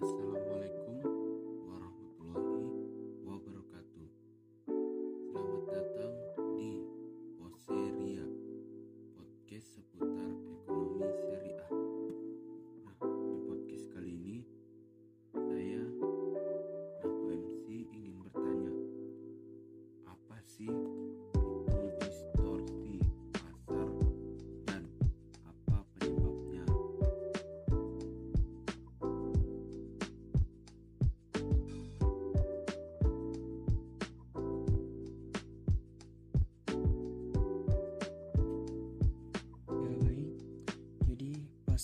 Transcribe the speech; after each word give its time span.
আসসালামু 0.00 0.57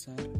sir 0.05 0.34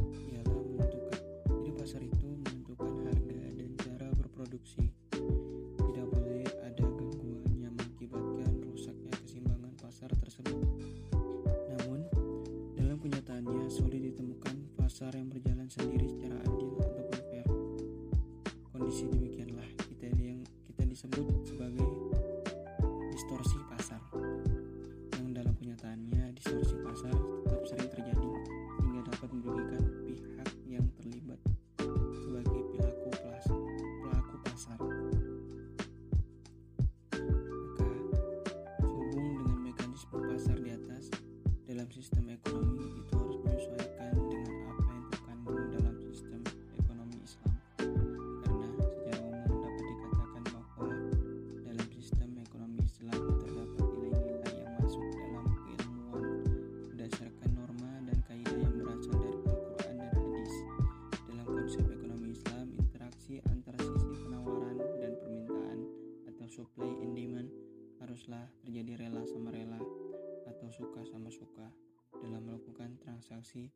terjadi 68.66 69.06
rela 69.06 69.22
sama 69.30 69.54
rela 69.54 69.78
atau 70.50 70.66
suka 70.74 71.06
sama 71.06 71.30
suka 71.30 71.70
dalam 72.18 72.50
melakukan 72.50 72.98
transaksi 72.98 73.70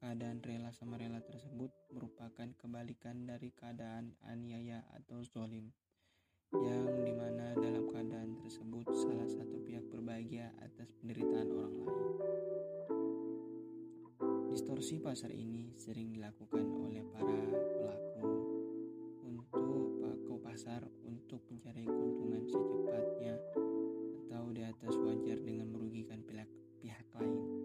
keadaan 0.00 0.40
rela 0.40 0.72
sama 0.72 0.96
rela 0.96 1.20
tersebut 1.20 1.68
merupakan 1.92 2.48
kebalikan 2.56 3.28
dari 3.28 3.52
keadaan 3.52 4.16
aniaya 4.24 4.80
atau 4.96 5.20
zolim 5.28 5.68
yang 6.56 6.88
di 7.04 7.12
mana 7.12 7.52
dalam 7.52 7.84
keadaan 7.84 8.40
tersebut 8.40 8.88
salah 8.96 9.28
satu 9.28 9.60
pihak 9.60 9.84
berbahagia 9.92 10.56
atas 10.64 10.88
penderitaan 10.96 11.48
orang 11.52 11.74
lain. 11.84 12.08
Distorsi 14.48 15.04
pasar 15.04 15.36
ini 15.36 15.76
sering 15.76 16.16
dilakukan 16.16 16.64
oleh 16.80 17.04
para 17.12 17.44
pelaku 17.76 18.32
untuk 19.20 20.00
pelaku 20.00 20.34
pasar 20.40 20.80
untuk 21.04 21.44
mencari 21.52 21.84
keuntungan 21.84 22.42
secepatnya 22.48 23.36
jauh 24.40 24.56
di 24.56 24.64
atas 24.64 24.96
wajar 24.96 25.36
dengan 25.44 25.68
merugikan 25.68 26.24
pihak, 26.24 26.48
pihak 26.80 27.04
lain. 27.12 27.59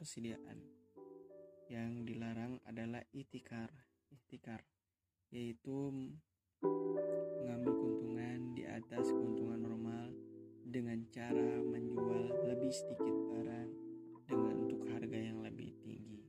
persediaan. 0.00 0.56
Yang 1.68 2.08
dilarang 2.08 2.56
adalah 2.64 3.04
itikar, 3.12 3.68
itikar 4.08 4.64
yaitu 5.28 5.92
mengambil 6.64 7.72
keuntungan 7.76 8.56
di 8.56 8.64
atas 8.64 9.12
keuntungan 9.12 9.60
normal 9.60 10.08
dengan 10.66 11.04
cara 11.12 11.60
menjual 11.60 12.48
lebih 12.48 12.72
sedikit 12.72 13.14
barang 13.30 13.70
dengan 14.26 14.54
untuk 14.66 14.82
harga 14.90 15.18
yang 15.20 15.38
lebih 15.44 15.70
tinggi 15.84 16.24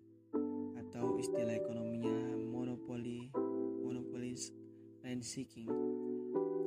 atau 0.78 1.18
istilah 1.18 1.58
ekonominya 1.58 2.38
monopoli 2.46 3.34
monopolis 3.82 4.54
rent 5.02 5.26
seeking 5.26 5.72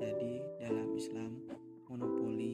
jadi 0.02 0.34
dalam 0.58 0.90
Islam 0.98 1.38
monopoli 1.86 2.53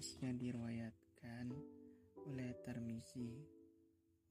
hadis 0.00 0.16
yang 0.24 0.40
diriwayatkan 0.40 1.52
oleh 2.24 2.56
Tirmizi 2.64 3.36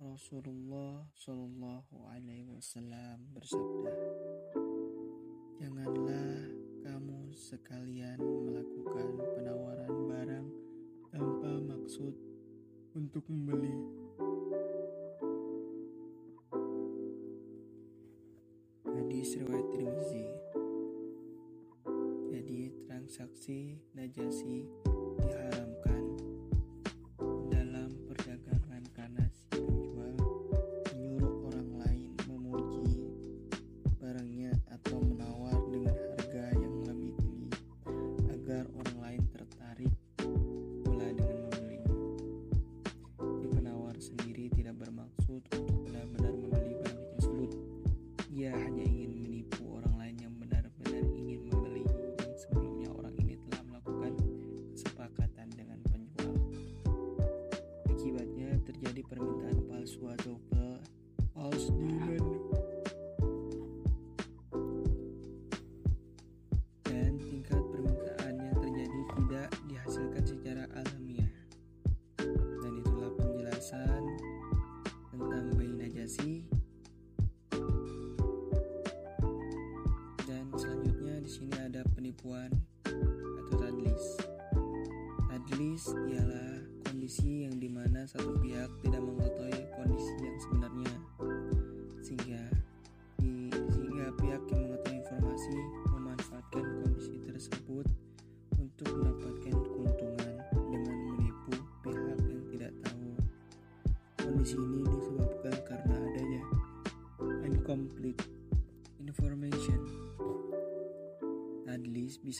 Rasulullah 0.02 1.06
Shallallahu 1.14 2.10
Alaihi 2.10 2.50
Wasallam 2.50 3.30
bersabda, 3.38 3.94
janganlah 5.62 6.50
kamu 6.82 7.30
sekalian 7.38 8.18
melakukan 8.18 9.14
penawaran 9.38 9.94
barang 10.10 10.48
tanpa 11.14 11.62
maksud 11.62 12.18
untuk 12.98 13.30
membeli. 13.30 13.78
Hadis 18.90 19.38
riwayat 19.38 19.70
Tirmizi. 19.70 20.26
Jadi 22.34 22.74
transaksi 22.90 23.78
najasi 23.94 24.89
um, 25.20 25.76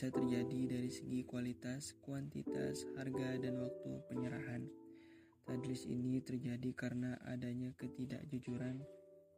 bisa 0.00 0.16
terjadi 0.16 0.60
dari 0.64 0.88
segi 0.88 1.28
kualitas, 1.28 1.92
kuantitas, 2.00 2.88
harga, 2.96 3.36
dan 3.36 3.60
waktu 3.60 4.00
penyerahan. 4.08 4.64
Tadlis 5.44 5.84
ini 5.84 6.24
terjadi 6.24 6.72
karena 6.72 7.20
adanya 7.20 7.68
ketidakjujuran 7.76 8.80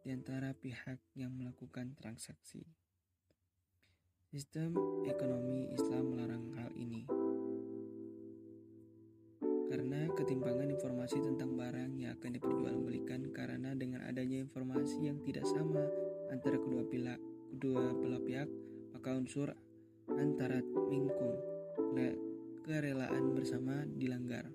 di 0.07 0.15
antara 0.15 0.55
pihak 0.55 1.03
yang 1.19 1.35
melakukan 1.35 1.99
transaksi. 1.99 2.63
Sistem 4.31 5.03
ekonomi 5.03 5.67
Islam 5.75 6.15
melarang 6.15 6.55
hal 6.55 6.71
ini. 6.79 7.11
Karena 9.67 10.15
ketimpangan 10.15 10.71
informasi 10.79 11.27
tentang 11.27 11.59
barang 11.59 11.99
yang 11.99 12.15
akan 12.15 12.39
diperjualbelikan 12.39 13.35
karena 13.35 13.75
dengan 13.75 14.07
adanya 14.07 14.39
informasi 14.39 15.11
yang 15.11 15.19
tidak 15.27 15.43
sama 15.43 15.83
antara 16.31 16.55
kedua 16.55 16.87
pihak, 16.87 17.19
kedua 17.51 17.99
belah 17.99 18.23
pihak, 18.23 18.47
maka 18.95 19.11
unsur 19.19 19.51
antara 20.19 20.61
mingkum 20.91 21.33
kerelaan 22.63 23.35
bersama 23.35 23.85
dilanggar. 23.99 24.47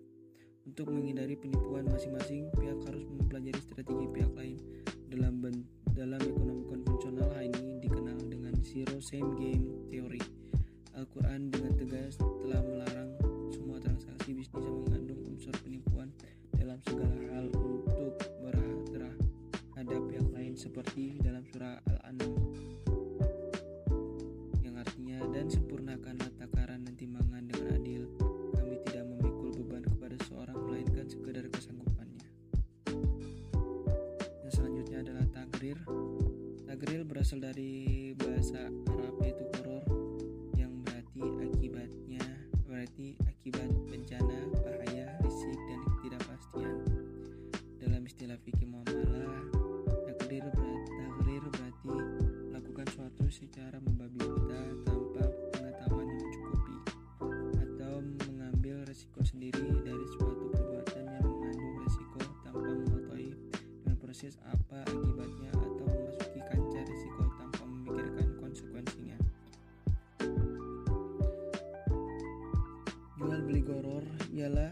Untuk 0.68 0.92
menghindari 0.92 1.40
penipuan 1.40 1.88
masing-masing 1.88 2.52
pihak 2.56 2.80
harus 2.88 3.04
mempelajari 3.08 3.62
strategi 3.62 4.06
pihak 4.12 4.34
lain. 4.36 4.58
Dalam 5.08 5.40
dalam 5.96 6.20
ekonomi 6.20 6.64
konvensional 6.68 7.32
ini 7.40 7.80
dikenal 7.80 8.20
dengan 8.28 8.54
zero 8.64 9.00
same 9.00 9.32
game 9.40 9.64
theory. 9.88 10.20
Al-Quran 10.98 11.54
dengan 11.54 11.78
tegas 11.78 12.18
telah 12.20 12.60
melarang 12.66 13.12
semua 13.54 13.78
transaksi 13.80 14.34
bisnis 14.34 14.66
yang 14.66 14.82
mengandung 14.84 15.22
unsur 15.30 15.54
penipuan 15.62 16.10
dalam 16.58 16.82
segala 16.84 17.16
hal 17.32 17.46
untuk 17.54 18.18
terhadap 19.78 20.04
pihak 20.10 20.28
lain 20.34 20.54
seperti 20.58 21.22
dalam 21.22 21.46
surah 21.54 21.80
Al-An'am 21.86 22.47
berasal 37.28 37.44
dari 37.44 38.16
bahasa 38.16 38.72
Arab 38.88 39.20
yaitu 39.20 39.44
koror 39.60 39.84
yang 40.56 40.72
berarti 40.80 41.28
akibatnya 41.44 42.24
berarti 42.64 43.20
akibat 43.28 43.68
bencana 43.92 44.37
ialah 74.38 74.70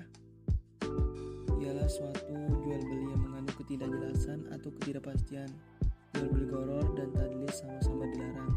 ialah 1.58 1.90
suatu 1.90 2.38
jual 2.62 2.82
beli 2.86 3.10
yang 3.10 3.22
mengandung 3.26 3.58
ketidakjelasan 3.58 4.46
atau 4.54 4.70
ketidakpastian. 4.78 5.50
Jual 6.14 6.30
beli 6.30 6.46
goror 6.46 6.86
dan 6.94 7.10
tadlis 7.10 7.66
sama-sama 7.66 8.06
dilarang 8.14 8.54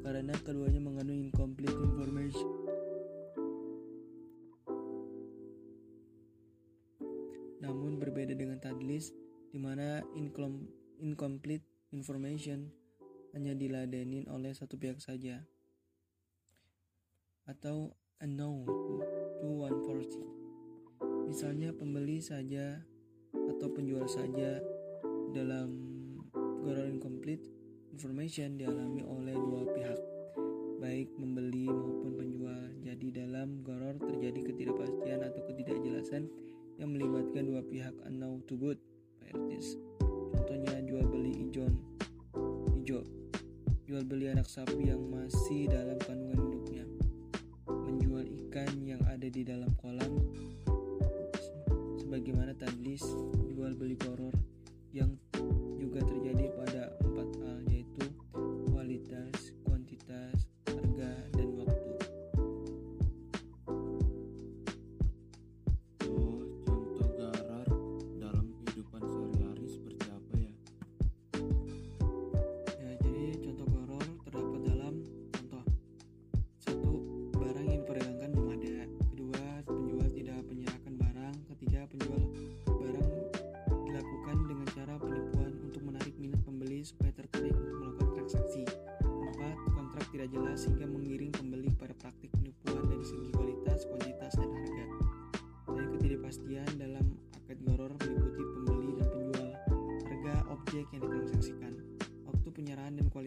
karena 0.00 0.32
keduanya 0.40 0.80
mengandung 0.80 1.20
incomplete 1.20 1.76
information. 1.76 2.48
Namun 7.60 8.00
berbeda 8.00 8.32
dengan 8.32 8.56
tadlis 8.64 9.12
di 9.52 9.60
mana 9.60 10.00
incom- 10.16 10.64
incomplete 11.04 11.68
information 11.92 12.72
hanya 13.36 13.52
diladenin 13.52 14.32
oleh 14.32 14.56
satu 14.56 14.80
pihak 14.80 14.96
saja 14.96 15.44
atau 17.44 17.92
unknown 18.24 18.64
to 19.40 19.48
one 19.48 19.78
party. 19.86 20.22
Misalnya 21.30 21.74
pembeli 21.74 22.20
saja 22.20 22.82
atau 23.34 23.68
penjual 23.72 24.06
saja 24.06 24.62
dalam 25.34 25.70
goror 26.34 26.86
incomplete 26.86 27.44
information 27.94 28.58
dialami 28.58 29.02
oleh 29.02 29.34
dua 29.34 29.62
pihak 29.70 30.00
baik 30.82 31.08
membeli 31.16 31.70
maupun 31.70 32.12
penjual. 32.18 32.62
Jadi 32.84 33.08
dalam 33.14 33.64
goror 33.64 33.96
terjadi 33.96 34.52
ketidakpastian 34.52 35.24
atau 35.24 35.40
ketidakjelasan 35.48 36.28
yang 36.76 36.90
melibatkan 36.92 37.48
dua 37.48 37.62
pihak 37.64 37.94
unknown 38.04 38.42
to 38.44 38.58
good 38.58 38.76
parties. 39.22 39.80
Contohnya 40.34 40.82
jual 40.84 41.06
beli 41.08 41.48
ijon 41.48 41.78
hijau, 42.76 43.00
jual 43.88 44.04
beli 44.04 44.28
anak 44.28 44.44
sapi 44.44 44.92
yang 44.92 45.00
masih 45.08 45.72
dalam 45.72 45.96
kandungan 46.04 46.43
ada 49.24 49.40
di 49.40 49.48
dalam 49.48 49.72
kolam, 49.80 50.20
sebagaimana 51.96 52.52
tadlis 52.60 53.00
jual 53.56 53.72
beli 53.72 53.96
goror 53.96 54.36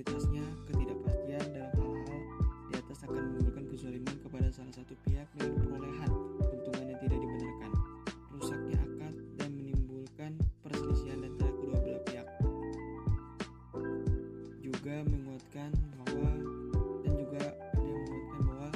Jelasnya, 0.07 0.47
ketidakpastian 0.71 1.45
dalam 1.51 1.73
hal-hal 1.83 2.21
di 2.71 2.73
atas 2.79 3.03
akan 3.03 3.23
menimbulkan 3.27 3.67
kezaliman 3.67 4.15
kepada 4.23 4.47
salah 4.55 4.71
satu 4.71 4.95
pihak 5.03 5.27
dengan 5.35 5.59
perolehan 5.67 6.11
keuntungan 6.47 6.85
yang 6.95 6.99
tidak 7.03 7.19
dibenarkan, 7.19 7.71
rusaknya 8.31 8.79
akad, 8.87 9.13
dan 9.35 9.49
menimbulkan 9.51 10.31
perselisihan 10.63 11.27
antara 11.27 11.51
kedua 11.51 11.77
belah 11.83 12.03
pihak. 12.07 12.27
Juga 14.63 14.95
menguatkan 15.03 15.75
bahwa 15.99 16.31
dan 17.03 17.13
juga 17.19 17.43
ada 17.75 17.87
yang 17.91 18.03
menguatkan 18.07 18.41
bahwa 18.47 18.69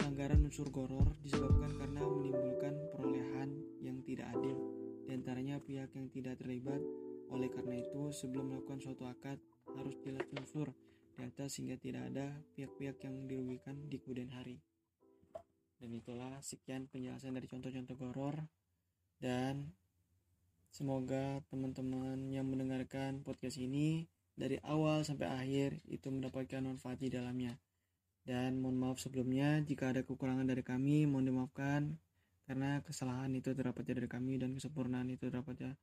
pelanggaran 0.00 0.40
unsur 0.48 0.68
goror 0.72 1.08
disebabkan 1.20 1.76
karena 1.76 2.02
menimbulkan 2.08 2.72
perolehan 2.96 3.48
yang 3.84 4.00
tidak 4.08 4.32
adil, 4.32 4.56
di 5.04 5.12
antaranya 5.12 5.60
pihak 5.60 5.92
yang 5.92 6.08
tidak 6.08 6.40
terlibat 6.40 6.80
oleh 7.28 7.52
karena 7.52 7.78
itu, 7.78 8.10
sebelum 8.10 8.48
melakukan 8.48 8.80
suatu 8.80 9.04
akad, 9.06 9.38
harus 9.78 9.96
jelas 10.02 10.26
unsur 10.34 10.72
di 11.14 11.22
atas 11.28 11.58
sehingga 11.58 11.76
tidak 11.76 12.08
ada 12.10 12.32
pihak-pihak 12.56 12.96
yang 13.04 13.28
dirugikan 13.28 13.76
di 13.86 14.00
kemudian 14.00 14.32
hari. 14.32 14.56
Dan 15.80 15.96
itulah 15.96 16.40
sekian 16.40 16.88
penjelasan 16.88 17.36
dari 17.36 17.48
contoh-contoh 17.48 17.96
goror 17.96 18.36
dan 19.20 19.72
semoga 20.72 21.40
teman-teman 21.48 22.28
yang 22.32 22.48
mendengarkan 22.48 23.20
podcast 23.20 23.60
ini 23.60 24.08
dari 24.36 24.56
awal 24.64 25.04
sampai 25.04 25.28
akhir 25.28 25.84
itu 25.88 26.08
mendapatkan 26.08 26.64
manfaat 26.64 27.00
di 27.00 27.12
dalamnya. 27.12 27.60
Dan 28.24 28.60
mohon 28.60 28.76
maaf 28.76 29.00
sebelumnya 29.00 29.60
jika 29.64 29.92
ada 29.92 30.04
kekurangan 30.04 30.44
dari 30.44 30.60
kami, 30.60 31.08
mohon 31.08 31.28
dimaafkan 31.28 31.96
karena 32.44 32.80
kesalahan 32.84 33.32
itu 33.36 33.52
terdapatnya 33.52 34.04
dari 34.04 34.08
kami 34.08 34.40
dan 34.40 34.56
kesempurnaan 34.56 35.08
itu 35.12 35.28
terdapatnya 35.28 35.76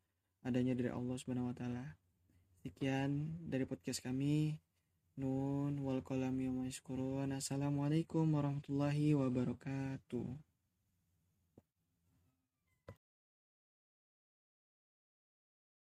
adanya 0.46 0.74
dari 0.78 0.90
Allah 0.94 1.16
Subhanahu. 1.18 1.54
Sekian 2.68 3.32
dari 3.48 3.64
podcast 3.64 4.04
kami. 4.04 4.60
Nun 5.16 5.80
wal 5.88 6.04
qalami 6.04 6.52
Assalamualaikum 7.32 8.28
warahmatullahi 8.28 9.16
wabarakatuh. 9.16 10.47